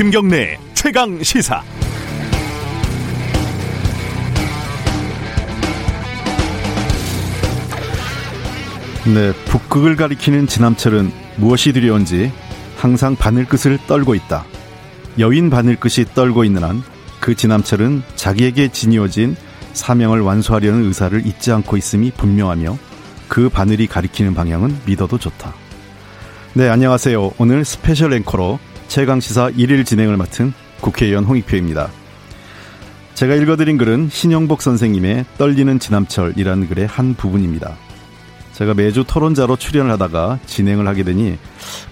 [0.00, 1.62] 김경래 최강 시사.
[9.04, 12.32] 네, 북극을 가리키는 지남철은 무엇이 두려운지
[12.78, 14.46] 항상 바늘끝을 떨고 있다.
[15.18, 16.82] 여인 바늘끝이 떨고 있는 한
[17.20, 19.36] 그 지남철은 자기에게 지니어진
[19.74, 22.78] 사명을 완수하려는 의사를 잊지 않고 있음이 분명하며
[23.28, 25.52] 그 바늘이 가리키는 방향은 믿어도 좋다.
[26.54, 27.32] 네, 안녕하세요.
[27.36, 28.58] 오늘 스페셜 앵커로
[28.90, 31.90] 최강시사 1일 진행을 맡은 국회의원 홍익표입니다.
[33.14, 37.76] 제가 읽어드린 글은 신영복 선생님의 떨리는 지남철이라는 글의 한 부분입니다.
[38.52, 41.38] 제가 매주 토론자로 출연을 하다가 진행을 하게 되니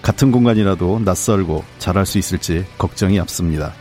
[0.01, 3.71] 같은 공간이라도 낯설고 잘할 수 있을지 걱정이 앞섭니다.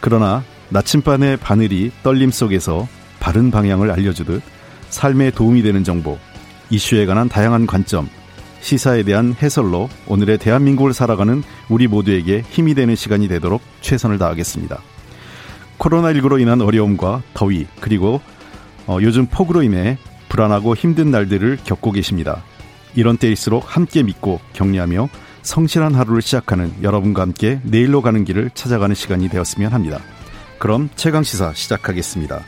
[0.00, 2.86] 그러나 나침반의 바늘이 떨림 속에서
[3.20, 4.42] 바른 방향을 알려주듯
[4.90, 6.18] 삶에 도움이 되는 정보,
[6.68, 8.06] 이슈에 관한 다양한 관점,
[8.62, 14.80] 시사에 대한 해설로 오늘의 대한민국을 살아가는 우리 모두에게 힘이 되는 시간이 되도록 최선을 다하겠습니다.
[15.78, 18.20] 코로나19로 인한 어려움과 더위, 그리고
[18.86, 22.42] 어, 요즘 폭우로 인해 불안하고 힘든 날들을 겪고 계십니다.
[22.94, 25.08] 이런 때일수록 함께 믿고 격려하며
[25.42, 29.98] 성실한 하루를 시작하는 여러분과 함께 내일로 가는 길을 찾아가는 시간이 되었으면 합니다.
[30.58, 32.42] 그럼 최강 시사 시작하겠습니다.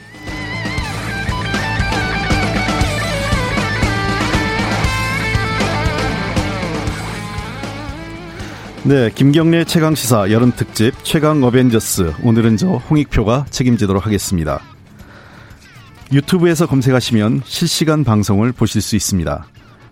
[8.86, 14.60] 네, 김경래 최강 시사 여름 특집 최강 어벤져스 오늘은 저 홍익표가 책임지도록 하겠습니다.
[16.12, 19.46] 유튜브에서 검색하시면 실시간 방송을 보실 수 있습니다.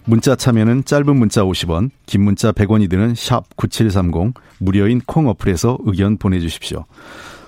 [0.05, 6.19] 문자 참여는 짧은 문자 50원, 긴 문자 100원이 드는 샵 9730 무료인 콩 어플에서 의견
[6.19, 6.85] 보내 주십시오.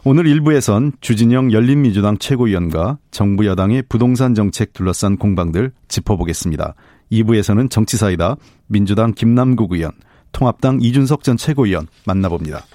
[0.02, 6.74] 오늘 1부에선 주진영 열린민주당 최고위원과 정부 여당의 부동산 정책 둘러싼 공방들 짚어보겠습니다.
[7.12, 9.92] 2부에서는 정치사이다 민주당 김남국 의원,
[10.34, 12.66] 통합당 이준석 전 최고위원 만나봅니다.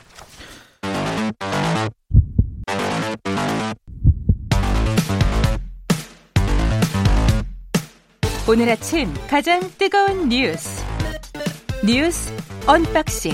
[8.48, 10.84] 오늘 아침 가장 뜨거운 뉴스
[11.86, 12.34] 뉴스
[12.66, 13.34] 언박싱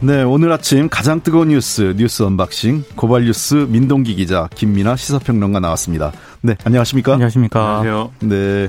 [0.00, 6.12] 네, 오늘 아침 가장 뜨거운 뉴스 뉴스 언박싱 고발 뉴스 민동기 기자 김민하 시사평론가 나왔습니다.
[6.40, 7.14] 네, 안녕하십니까?
[7.14, 7.78] 안녕하십니까?
[7.80, 8.12] 안녕하세요.
[8.20, 8.68] 네.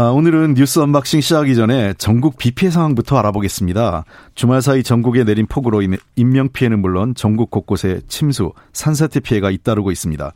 [0.00, 4.04] 아, 오늘은 뉴스 언박싱 시작하기 전에 전국 비 피해 상황부터 알아보겠습니다.
[4.36, 9.90] 주말 사이 전국에 내린 폭우로 인해 인명 피해는 물론 전국 곳곳에 침수, 산사태 피해가 잇따르고
[9.90, 10.32] 있습니다.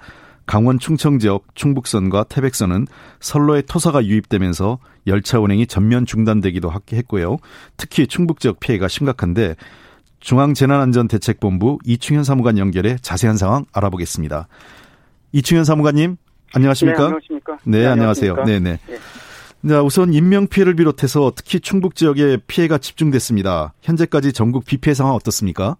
[0.47, 2.89] 강원 충청 지역 충북선과 태백선은
[3.21, 7.37] 선로에 토사가 유입되면서 열차 운행이 전면 중단되기도 했고요.
[7.77, 9.55] 특히 충북 지역 피해가 심각한데
[10.19, 14.49] 중앙재난안전대책본부 이충현 사무관 연결해 자세한 상황 알아보겠습니다.
[15.31, 16.17] 이충현 사무관님,
[16.53, 16.99] 안녕하십니까?
[16.99, 17.59] 네, 안녕하십니까?
[17.65, 18.35] 네, 네 안녕하세요.
[18.45, 18.79] 네 네.
[18.89, 18.99] 네.
[19.85, 23.73] 우선 인명 피해를 비롯해서 특히 충북 지역에 피해가 집중됐습니다.
[23.83, 25.77] 현재까지 전국 비 피해 상황 어떻습니까?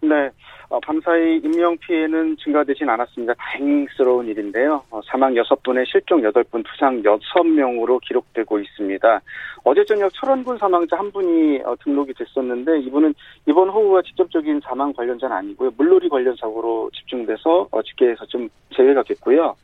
[0.00, 0.30] 네.
[0.70, 3.32] 어, 밤사이 인명 피해는 증가되진 않았습니다.
[3.38, 4.82] 다행스러운 일인데요.
[4.90, 9.20] 어, 사망 6분에 실종 8분, 부상 6명으로 기록되고 있습니다.
[9.64, 13.14] 어제 저녁 철원군 사망자 한 분이 어, 등록이 됐었는데 이분은
[13.46, 15.70] 이번 호우와 직접적인 사망 관련자는 아니고요.
[15.76, 19.56] 물놀이 관련 사고로 집중돼서 어, 집계에서 좀 제외가 됐고요.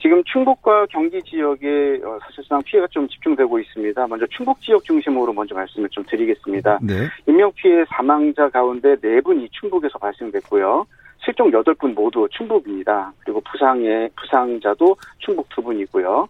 [0.00, 4.06] 지금 충북과 경기 지역에 어, 사실상 피해가 좀 집중되고 있습니다.
[4.06, 6.78] 먼저 충북 지역 중심으로 먼저 말씀을 좀 드리겠습니다.
[6.82, 7.08] 네.
[7.26, 10.86] 인명 피해 사망자 가운데 4분이 충북에서 발생됐고요.
[11.24, 13.12] 실종 8분 모두 충북입니다.
[13.20, 16.28] 그리고 부상의 부상자도 충북 2분이고요.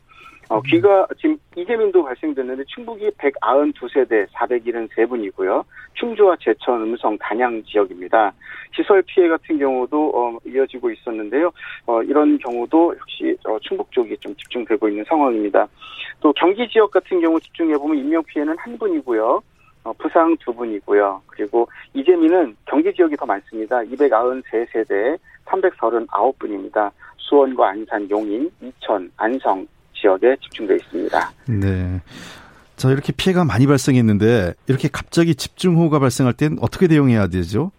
[0.49, 5.65] 어, 귀가 지금 이재민도 발생됐는데 충북이 192세대 473분이고요.
[5.97, 8.33] 충주와 제천, 음성, 단양 지역입니다.
[8.75, 11.51] 시설 피해 같은 경우도 어, 이어지고 있었는데요.
[11.87, 15.67] 어, 이런 경우도 역시 어, 충북 쪽이 좀 집중되고 있는 상황입니다.
[16.21, 19.43] 또 경기 지역 같은 경우 집중해 보면 인명 피해는 한 분이고요.
[19.85, 21.23] 어, 부상 두 분이고요.
[21.27, 23.79] 그리고 이재민은 경기 지역이 더 많습니다.
[23.79, 26.91] 293세대 339분입니다.
[27.19, 31.31] 수원과 안산, 용인, 이천, 안성, 지역에 집중되어 있습니다.
[31.49, 32.01] 네.
[32.77, 37.73] 자, 이렇게 피해가 많이 발생했는데 이렇게 갑자기 집중호우가 발생할 땐 어떻게 대응해야 되죠?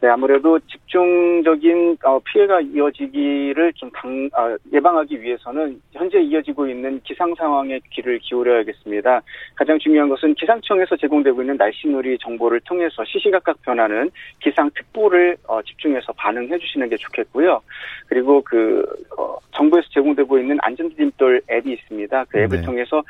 [0.00, 7.34] 네, 아무래도 집중적인 어, 피해가 이어지기를 좀 당, 아, 예방하기 위해서는 현재 이어지고 있는 기상
[7.34, 9.20] 상황에 귀를 기울여야겠습니다.
[9.56, 14.10] 가장 중요한 것은 기상청에서 제공되고 있는 날씨누리 정보를 통해서 시시각각 변하는
[14.42, 17.60] 기상특보를 어, 집중해서 반응해 주시는 게 좋겠고요.
[18.06, 18.82] 그리고 그
[19.18, 22.24] 어, 정부에서 제공되고 있는 안전디딤돌 앱이 있습니다.
[22.30, 22.62] 그 앱을 네.
[22.62, 23.02] 통해서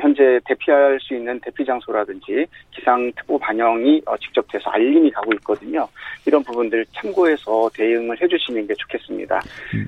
[0.00, 5.79] 현재 대피할 수 있는 대피 장소라든지 기상특보 반영이 직접 돼서 알림이 가고 있거든요.
[5.80, 5.88] 있거든요.
[6.26, 9.40] 이런 부분들 참고해서 대응을 해주시는 게 좋겠습니다.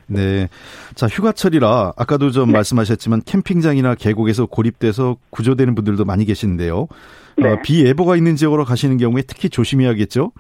[0.06, 0.48] 네.
[0.94, 2.52] 자, 휴가철이라 아까도 좀 네.
[2.54, 6.88] 말씀하셨지만 캠핑장이나 계곡에서 고립돼서 구조되는 분들도 많이 계시는데요.
[7.36, 7.48] 네.
[7.48, 10.32] 어, 비 예보가 있는 지역으로 가시는 경우에 특히 조심해야겠죠?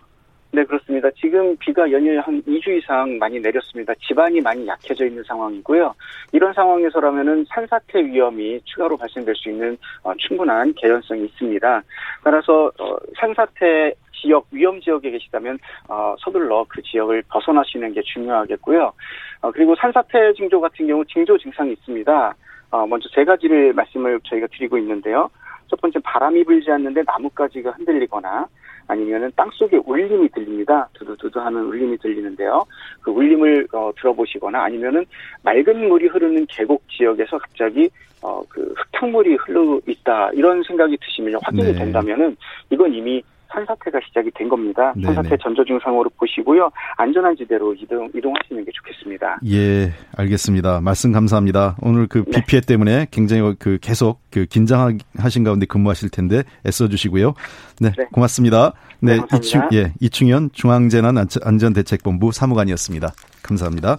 [0.54, 1.08] 네, 그렇습니다.
[1.12, 3.94] 지금 비가 연일 한 2주 이상 많이 내렸습니다.
[4.06, 5.94] 지반이 많이 약해져 있는 상황이고요.
[6.32, 11.82] 이런 상황에서라면은 산사태 위험이 추가로 발생될 수 있는 어, 충분한 개연성이 있습니다.
[12.22, 15.58] 따라서 어, 산사태 지역 위험 지역에 계시다면
[15.88, 18.92] 어, 서둘러 그 지역을 벗어나시는 게 중요하겠고요.
[19.40, 22.34] 어, 그리고 산사태 징조 같은 경우 징조 증상이 있습니다.
[22.72, 25.30] 어, 먼저 세 가지를 말씀을 저희가 드리고 있는데요.
[25.68, 28.46] 첫 번째 바람이 불지 않는데 나뭇가지가 흔들리거나
[28.92, 30.88] 아니면은 땅 속에 울림이 들립니다.
[30.92, 32.64] 두두두두 하는 울림이 들리는데요.
[33.00, 35.04] 그 울림을 어, 들어보시거나 아니면은
[35.42, 37.90] 맑은 물이 흐르는 계곡 지역에서 갑자기
[38.22, 41.78] 어, 그 흙탕물이 흘러 있다 이런 생각이 드시면 확인이 네.
[41.78, 42.36] 된다면은
[42.70, 44.92] 이건 이미 산사태가 시작이 된 겁니다.
[44.96, 45.14] 네네.
[45.14, 46.70] 산사태 전조 증상으로 보시고요.
[46.96, 49.40] 안전한 지대로 이동, 이동하시는 게 좋겠습니다.
[49.50, 50.80] 예, 알겠습니다.
[50.80, 51.76] 말씀 감사합니다.
[51.82, 52.66] 오늘 그 비 피해 네.
[52.66, 57.34] 때문에 굉장히 그 계속 그 긴장하신 가운데 근무하실 텐데 애써 주시고요.
[57.80, 58.72] 네, 네, 고맙습니다.
[59.00, 63.08] 네, 네 이충, 예, 이충현 중앙재난 안전대책본부 사무관이었습니다.
[63.42, 63.98] 감사합니다.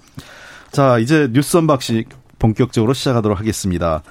[0.71, 2.05] 자, 이제 뉴스 언박시
[2.39, 4.01] 본격적으로 시작하도록 하겠습니다.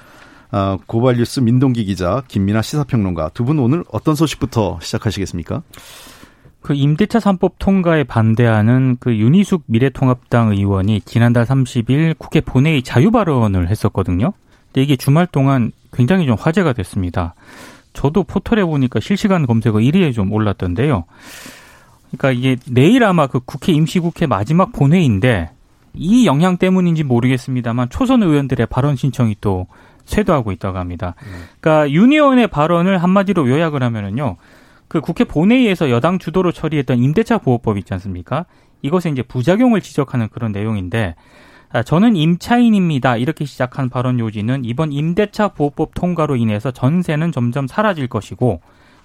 [0.55, 5.63] 아, 고발뉴스 민동기 기자, 김민아 시사평론가 두 분 오늘 어떤 소식부터 시작하시겠습니까?
[6.61, 13.67] 그 임대차 3법 통과에 반대하는 그 윤희숙 미래통합당 의원이 지난달 30일 국회 본회의 자유 발언을
[13.69, 14.31] 했었거든요.
[14.67, 17.33] 근데 이게 주말 동안 굉장히 좀 화제가 됐습니다.
[17.93, 21.05] 저도 포털에 보니까 실시간 검색어 1위에 좀 올랐던데요.
[22.11, 25.49] 그러니까 이게 내일 아마 그 국회 임시국회 마지막 본회의인데
[25.95, 29.65] 이 영향 때문인지 모르겠습니다만 초선 의원들의 발언 신청이 또
[30.05, 31.15] 쇄도하고 있다고 합니다.
[31.59, 34.37] 그러니까 윤 의원의 발언을 한마디로 요약을 하면은요.
[34.87, 38.45] 그 국회 본회의에서 여당 주도로 처리했던 임대차 보호법 있지 않습니까?
[38.81, 41.15] 이것에 이제 부작용을 지적하는 그런 내용인데
[41.71, 43.17] 아, 저는 임차인입니다.
[43.17, 48.61] 이렇게 시작한 발언 요지는 이번 임대차 보호법 통과로 인해서 전세는 점점 사라질 것이고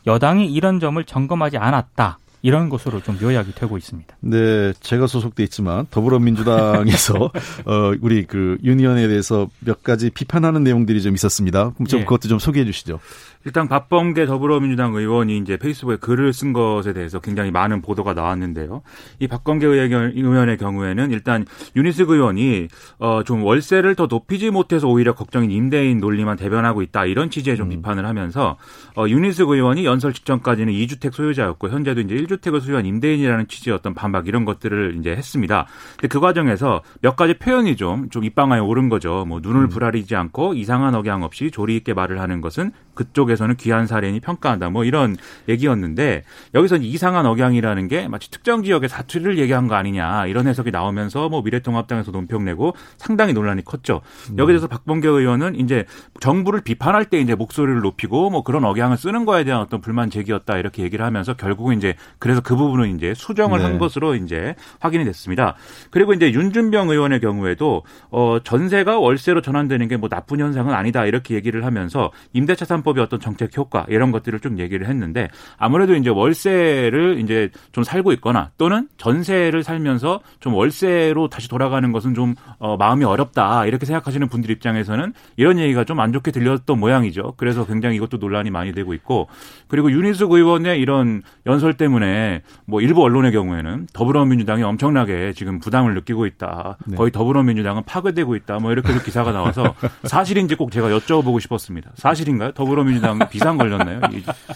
[0.07, 2.19] 여당이 이런 점을 점검하지 않았다.
[2.43, 4.17] 이런 것으로 좀 요약이 되고 있습니다.
[4.21, 7.31] 네, 제가 소속돼 있지만 더불어민주당에서
[7.67, 11.73] 어 우리 그 윤 의원에 대해서 몇 가지 비판하는 내용들이 좀 있었습니다.
[11.89, 12.05] 좀 예.
[12.05, 12.99] 그것도 좀 소개해 주시죠.
[13.45, 18.83] 일단 박범계 더불어민주당 의원이 이제 페이스북에 글을 쓴 것에 대해서 굉장히 많은 보도가 나왔는데요.
[19.21, 21.47] 이 박범계 의원의 경우에는 일단
[21.77, 22.69] 윤희숙 의원이
[22.99, 27.67] 어 좀 월세를 더 높이지 못해서 오히려 걱정인 임대인 논리만 대변하고 있다 이런 취지의 좀
[27.67, 27.71] 음.
[27.71, 28.57] 비판을 하면서
[28.97, 34.29] 어 윤희숙 의원이 연설 직전까지는 2주택 소유자였고 현재도 이제 1주택을 소유한 임대인이라는 취지의 어떤 반박
[34.29, 35.67] 이런 것들을 이제 했습니다.
[35.97, 39.25] 근데 그 과정에서 몇 가지 표현이 좀 좀 입방아에 오른 거죠.
[39.27, 39.69] 뭐 눈을 음.
[39.69, 44.71] 부라리지 않고 이상한 억양 없이 조리 있게 말을 하는 것은 그쪽에서는 귀한 사례니 평가한다.
[44.71, 45.17] 뭐 이런
[45.49, 46.25] 얘기였는데
[46.55, 51.43] 여기서 이상한 억양이라는 게 마치 특정 지역의 사투리를 얘기한 거 아니냐 이런 해석이 나오면서 뭐
[51.43, 54.01] 미래통합당에서 논평 내고 상당히 논란이 컸죠.
[54.31, 54.39] 음.
[54.39, 55.85] 여기에 대해서 박범계 의원은 이제
[56.21, 60.59] 정부를 비판할 때 이제 목소리를 높이고 뭐 그런 억양을 쓰는 거에 대한 어떤 불만 제기였다
[60.59, 63.65] 이렇게 얘기를 하면서 결국은 이제 그래서 그 부분은 이제 수정을 네.
[63.65, 65.55] 한 것으로 이제 확인이 됐습니다.
[65.91, 71.35] 그리고 이제 윤준병 의원의 경우에도 어 전세가 월세로 전환되는 게 뭐 나쁜 현상은 아니다 이렇게
[71.35, 76.09] 얘기를 하면서 임대차 3법 입법의 어떤 정책 효과 이런 것들을 좀 얘기를 했는데 아무래도 이제
[76.11, 82.77] 월세를 이제 좀 살고 있거나 또는 전세를 살면서 좀 월세로 다시 돌아가는 것은 좀 어,
[82.77, 87.35] 마음이 어렵다 이렇게 생각하시는 분들 입장에서는 이런 얘기가 좀 안 좋게 들렸던 모양이죠.
[87.37, 89.27] 그래서 굉장히 이것도 논란이 많이 되고 있고
[89.67, 96.27] 그리고 윤희숙 의원의 이런 연설 때문에 뭐 일부 언론의 경우에는 더불어민주당이 엄청나게 지금 부담을 느끼고
[96.27, 96.77] 있다.
[96.87, 96.97] 네.
[96.97, 98.61] 거의 더불어민주당은 파괴되고 있다.
[98.61, 99.75] 뭐 이렇게 기사가 나와서
[100.05, 101.91] 사실인지 꼭 제가 여쭤보고 싶었습니다.
[101.95, 102.53] 사실인가요?
[102.53, 104.01] 더불어 더불어민주당 비상 걸렸나요?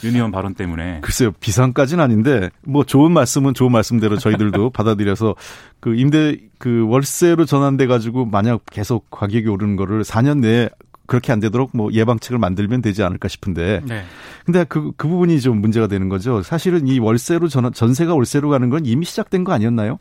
[0.04, 1.00] 유니언 발언 때문에.
[1.00, 5.34] 글쎄요, 비상까지는 아닌데 뭐 좋은 말씀은 좋은 말씀대로 저희들도 받아들여서
[5.80, 10.68] 그 임대 그 월세로 전환돼 가지고 만약 계속 가격이 오르는 거를 4년 내에
[11.06, 13.82] 그렇게 안 되도록 뭐 예방책을 만들면 되지 않을까 싶은데.
[13.84, 14.04] 네.
[14.46, 16.42] 근데 그, 그 부분이 좀 문제가 되는 거죠.
[16.42, 19.98] 사실은 이 월세로 전, 전세가 월세로 가는 건 이미 시작된 거 아니었나요?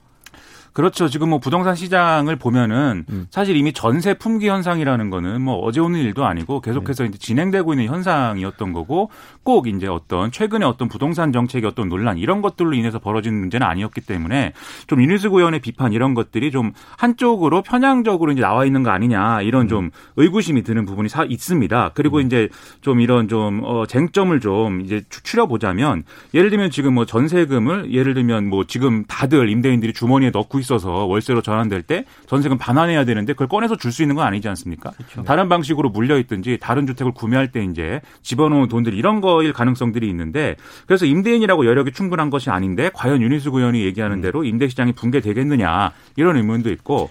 [0.74, 1.10] 그렇죠.
[1.10, 3.28] 지금 뭐 부동산 시장을 보면은 음.
[3.30, 7.10] 사실 이미 전세 품귀 현상이라는 거는 뭐 어제 오는 일도 아니고 계속해서 네.
[7.10, 9.10] 이제 진행되고 있는 현상이었던 거고
[9.44, 14.02] 꼭 이제 어떤 최근에 어떤 부동산 정책의 어떤 논란 이런 것들로 인해서 벌어진 문제는 아니었기
[14.02, 14.54] 때문에
[14.88, 19.64] 좀 이니스 의원의 비판 이런 것들이 좀 한쪽으로 편향적으로 이제 나와 있는 거 아니냐 이런
[19.64, 19.68] 음.
[19.68, 21.92] 좀 의구심이 드는 부분이 사 있습니다.
[21.96, 22.26] 그리고 음.
[22.26, 22.48] 이제
[22.80, 28.14] 좀 이런 좀 어, 쟁점을 좀 이제 추려 보자면 예를 들면 지금 뭐 전세금을 예를
[28.14, 33.48] 들면 뭐 지금 다들 임대인들이 주머니에 넣고 있어서 월세로 전환될 때 전세금 반환해야 되는데 그걸
[33.48, 34.92] 꺼내서 줄 수 있는 건 아니지 않습니까?
[34.92, 35.24] 그렇죠.
[35.24, 40.56] 다른 방식으로 물려 있든지 다른 주택을 구매할 때 이제 집어넣은 돈들 이런 거일 가능성들이 있는데
[40.88, 44.22] 그래서 임대인이라고 여력이 충분한 것이 아닌데 과연 윤희수 의원이 얘기하는 음.
[44.22, 47.10] 대로 임대 시장이 붕괴되겠느냐 이런 의문도 있고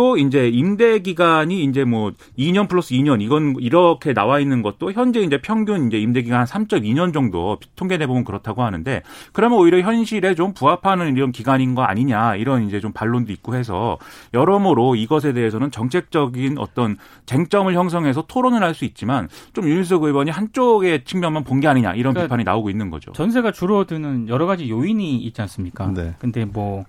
[0.00, 5.20] 또 이제 임대 기간이 이제 뭐 2년 플러스 2년 이건 이렇게 나와 있는 것도 현재
[5.20, 9.02] 이제 평균 이제 임대 기간 한 3.2년 정도 통계내 보면 그렇다고 하는데
[9.34, 13.98] 그러면 오히려 현실에 좀 부합하는 이런 기간인 거 아니냐 이런 이제 좀 반론도 있고 해서
[14.32, 21.04] 여러모로 이것에 대해서는 정책적인 어떤 쟁점을 형성해서 토론을 할 수 있지만 좀 윤희석 의원이 한쪽의
[21.04, 23.12] 측면만 본 게 아니냐 이런 그러니까 비판이 나오고 있는 거죠.
[23.12, 25.92] 전세가 줄어드는 여러 가지 요인이 있지 않습니까?
[25.92, 26.14] 네.
[26.20, 26.84] 근데 뭐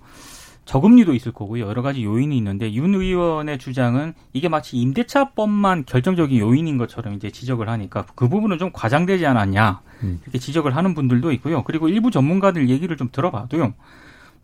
[0.64, 1.66] 저금리도 있을 거고요.
[1.66, 7.68] 여러 가지 요인이 있는데 윤 의원의 주장은 이게 마치 임대차법만 결정적인 요인인 것처럼 이제 지적을
[7.68, 10.20] 하니까 그 부분은 좀 과장되지 않았냐 음.
[10.22, 11.64] 이렇게 지적을 하는 분들도 있고요.
[11.64, 13.74] 그리고 일부 전문가들 얘기를 좀 들어봐도요.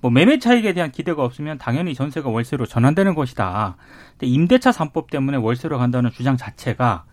[0.00, 3.76] 뭐 매매 차익에 대한 기대가 없으면 당연히 전세가 월세로 전환되는 것이다.
[4.12, 7.04] 근데 임대차 3법 때문에 월세로 간다는 주장 자체가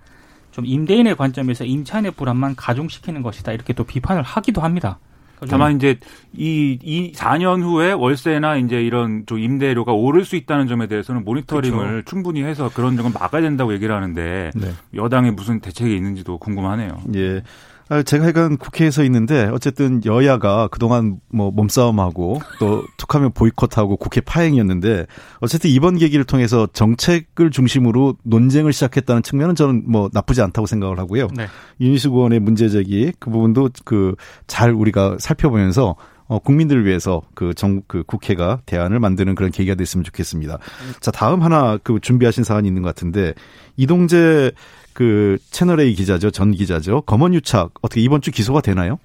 [0.52, 3.52] 좀 임대인의 관점에서 임차인의 불안만 가중시키는 것이다.
[3.52, 5.00] 이렇게 또 비판을 하기도 합니다.
[5.50, 5.98] 다만 이제
[6.34, 11.88] 이, 이 4년 후에 월세나 이제 이런 좀 임대료가 오를 수 있다는 점에 대해서는 모니터링을
[11.88, 12.06] 그렇죠.
[12.06, 14.72] 충분히 해서 그런 점은 막아야 된다고 얘기를 하는데 네.
[14.94, 16.98] 여당에 무슨 대책이 있는지도 궁금하네요.
[17.16, 17.44] 예.
[17.90, 25.06] 아, 제가 하여간 국회에서 있는데 어쨌든 여야가 그동안 뭐 몸싸움하고 또 툭하면 보이콧하고 국회 파행이었는데
[25.40, 31.28] 어쨌든 이번 계기를 통해서 정책을 중심으로 논쟁을 시작했다는 측면은 저는 뭐 나쁘지 않다고 생각을 하고요.
[31.36, 31.48] 네.
[31.80, 34.16] 윤희수 의원의 문제 제기 그 부분도 그
[34.48, 35.96] 잘 우리가 살펴보면서
[36.28, 40.58] 어, 국민들을 위해서 그 정, 그 국회가 대안을 만드는 그런 계기가 됐으면 좋겠습니다.
[41.00, 43.34] 자, 다음 하나 그 준비하신 사안이 있는 것 같은데
[43.78, 44.52] 이동재
[44.96, 46.32] 그 채널A 기자죠.
[46.32, 47.02] 전 기자죠.
[47.02, 48.98] 검언유착 어떻게 이번 주 기소가 되나요?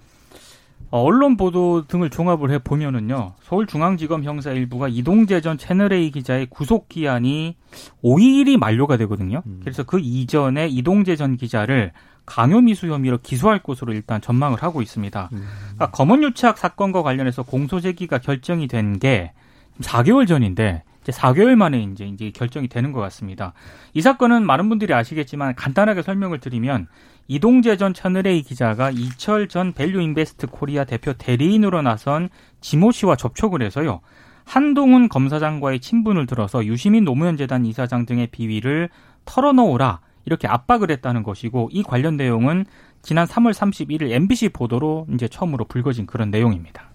[0.93, 3.35] 어, 언론 보도 등을 종합을 해 보면은요.
[3.43, 7.57] 서울중앙지검 형사 일부가 이동재 전 채널A 기자의 구속 기한이
[8.05, 9.43] 5일이 만료가 되거든요.
[9.47, 9.61] 음.
[9.63, 11.91] 그래서 그 이전에 이동재 전 기자를
[12.25, 15.31] 강요미수 혐의로 기소할 것으로 일단 전망을 하고 있습니다.
[15.33, 15.43] 음.
[15.75, 19.33] 그러니까 검언유착 사건과 관련해서 공소 제기가 결정이 된 게
[19.81, 23.53] 4개월 전인데 4개월 만에 이제 이제 결정이 되는 것 같습니다.
[23.95, 26.89] 이 사건은 많은 분들이 아시겠지만 간단하게 설명을 드리면
[27.29, 32.29] 이동재 전 채널A 기자가 이철 전 밸류 인베스트 코리아 대표 대리인으로 나선
[32.61, 34.01] 지모 씨와 접촉을 해서요.
[34.45, 38.89] 한동훈 검사장과의 친분을 들어서 유시민 노무현 재단 이사장 등의 비위를
[39.25, 42.67] 털어놓으라 이렇게 압박을 했다는 것이고 이 관련 내용은
[43.03, 46.91] 지난 3월 31일 MBC 보도로 이제 처음으로 불거진 그런 내용입니다.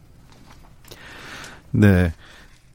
[1.72, 2.12] 네.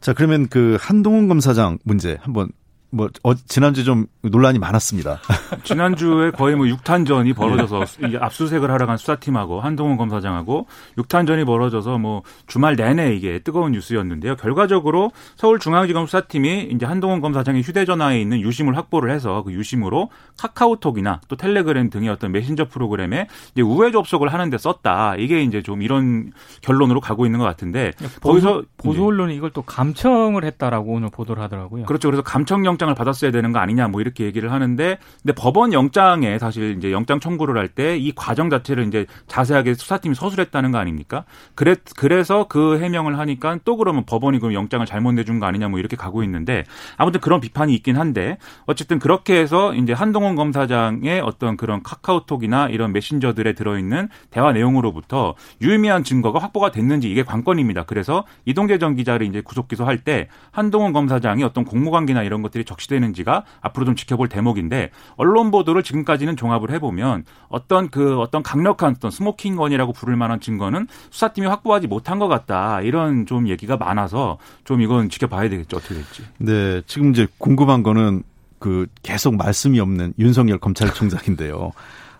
[0.00, 2.50] 자, 그러면 그 한동훈 검사장 문제 한번
[2.90, 5.20] 뭐 어, 지난주 좀 논란이 많았습니다.
[5.62, 8.18] 지난주에 거의 뭐 6탄전이 벌어져서 네.
[8.20, 10.66] 압수색을 하러 간 수사팀하고 한동훈 검사장하고
[10.98, 14.36] 6탄전이 벌어져서 뭐 주말 내내 이게 뜨거운 뉴스였는데요.
[14.36, 21.36] 결과적으로 서울중앙지검 수사팀이 이제 한동훈 검사장의 휴대전화에 있는 유심을 확보를 해서 그 유심으로 카카오톡이나 또
[21.36, 25.14] 텔레그램 등의 어떤 메신저 프로그램에 이제 우회 접속을 하는데 썼다.
[25.16, 29.62] 이게 이제 좀 이런 결론으로 가고 있는 것 같은데 보수, 거기서 보수 언론이 이걸 또
[29.62, 31.84] 감청을 했다라고 오늘 보도를 하더라고요.
[31.84, 32.08] 그렇죠.
[32.08, 36.38] 그래서 감청 영 영장을 받았어야 되는 거 아니냐 뭐 이렇게 얘기를 하는데 근데 법원 영장에
[36.38, 41.24] 사실 이제 영장 청구를 할 때 이 과정 자체를 이제 자세하게 수사팀이 서술했다는 거 아닙니까?
[41.54, 45.78] 그래 그래서 그 해명을 하니까 또 그러면 법원이 그럼 영장을 잘못 내준 거 아니냐 뭐
[45.78, 46.64] 이렇게 가고 있는데
[46.96, 52.92] 아무튼 그런 비판이 있긴 한데 어쨌든 그렇게 해서 이제 한동훈 검사장의 어떤 그런 카카오톡이나 이런
[52.92, 57.84] 메신저들에 들어있는 대화 내용으로부터 유의미한 증거가 확보가 됐는지 이게 관건입니다.
[57.84, 63.44] 그래서 이동재 전 기자를 이제 구속 기소할 때 한동훈 검사장이 어떤 공모관계나 이런 것들이 적시되는지가
[63.60, 69.49] 앞으로 좀 지켜볼 대목인데 언론 보도를 지금까지는 종합을 해보면 어떤 그 어떤 강력한 어떤 smoking
[69.49, 75.08] gun이라고 부를 만한 증거는 수사팀이 확보하지 못한 것 같다 이런 좀 얘기가 많아서 좀 이건
[75.08, 76.22] 지켜봐야 되겠죠 어떻게 될지.
[76.38, 78.22] 네 지금 이제 궁금한 거는
[78.58, 81.72] 그 계속 말씀이 없는 윤석열 검찰총장인데요.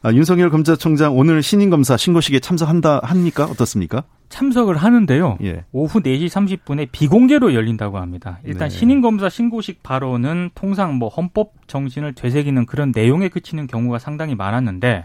[0.02, 3.45] 아, 윤석열 검찰총장 오늘 신임 검사 신고식에 참석한다 합니까?
[3.45, 4.04] 어떻습니까?
[4.30, 5.37] 참석을 하는데요.
[5.42, 5.64] 예.
[5.73, 8.38] 오후 4시 30분에 비공개로 열린다고 합니다.
[8.45, 8.75] 일단 네.
[8.75, 15.04] 신임 검사 신고식 발언은 통상 뭐 헌법 정신을 되새기는 그런 내용에 그치는 경우가 상당히 많았는데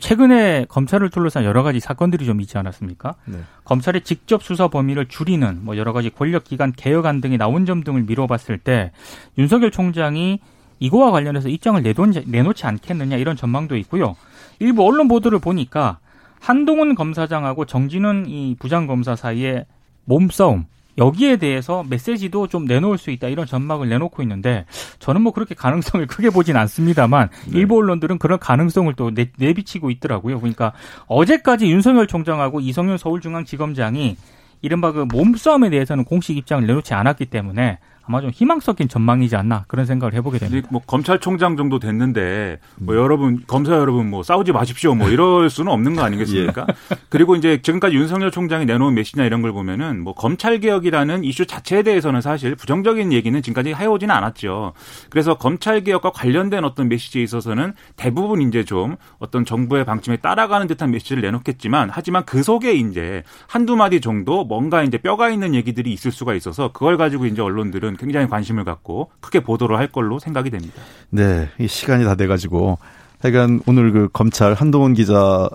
[0.00, 3.14] 최근에 검찰을 둘러싼 여러 가지 사건들이 좀 있지 않았습니까?
[3.26, 3.38] 네.
[3.64, 8.58] 검찰의 직접 수사 범위를 줄이는 뭐 여러 가지 권력기관 개혁안 등이 나온 점 등을 미뤄봤을
[8.58, 8.90] 때
[9.38, 10.40] 윤석열 총장이
[10.78, 14.16] 이거와 관련해서 입장을 내놓지 않겠느냐 이런 전망도 있고요.
[14.58, 15.98] 일부 언론 보도를 보니까
[16.40, 19.66] 한동훈 검사장하고 정진훈 이 부장검사 사이에
[20.04, 20.66] 몸싸움
[20.98, 24.64] 여기에 대해서 메시지도 좀 내놓을 수 있다 이런 전망을 내놓고 있는데
[24.98, 27.58] 저는 뭐 그렇게 가능성을 크게 보진 않습니다만 네.
[27.58, 30.38] 일부 언론들은 그런 가능성을 또 내, 내비치고 있더라고요.
[30.38, 30.72] 그러니까
[31.06, 34.16] 어제까지 윤석열 총장하고 이성윤 서울중앙지검장이
[34.62, 39.64] 이른바 그 몸싸움에 대해서는 공식 입장을 내놓지 않았기 때문에 아마 좀 희망 섞인 전망이지 않나
[39.66, 40.68] 그런 생각을 해보게 됩니다.
[40.70, 45.94] 뭐 검찰총장 정도 됐는데 뭐 여러분 검사 여러분 뭐 싸우지 마십시오 뭐 이럴 수는 없는
[45.96, 46.66] 거 아니겠습니까?
[46.92, 46.96] 예.
[47.08, 51.82] 그리고 이제 지금까지 윤석열 총장이 내놓은 메시지나 이런 걸 보면은 뭐 검찰 개혁이라는 이슈 자체에
[51.82, 54.74] 대해서는 사실 부정적인 얘기는 지금까지 해오지는 않았죠.
[55.08, 60.90] 그래서 검찰 개혁과 관련된 어떤 메시지에 있어서는 대부분 이제 좀 어떤 정부의 방침에 따라가는 듯한
[60.90, 66.12] 메시지를 내놓겠지만 하지만 그 속에 이제 한두 마디 정도 뭔가 이제 뼈가 있는 얘기들이 있을
[66.12, 70.50] 수가 있어서 그걸 가지고 이제 언론들은 부분은 굉장히 관심을 갖고 크게 보도를 할 걸로 생각이
[70.50, 70.74] 됩니다.
[71.10, 72.78] 네, 이 시간이 다 돼가지고
[73.20, 75.48] 하여간 오늘 그 검찰 한동훈 기자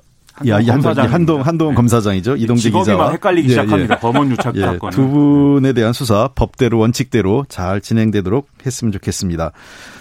[0.48, 1.76] 야, 이 한동, 한동, 한동 네.
[1.76, 2.38] 검사장이죠.
[2.38, 2.96] 이동재 기자.
[2.96, 3.96] 막 헷갈리기 예, 시작합니다.
[3.96, 4.00] 예.
[4.00, 4.90] 검언 유착 예, 사건.
[4.92, 9.52] 두 분에 대한 수사 법대로 원칙대로 잘 진행되도록 했으면 좋겠습니다.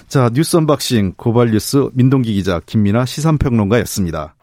[0.07, 4.37] 자, 뉴스 언박싱 고발 뉴스 민동기 기자 김민하 시사평론가였습니다.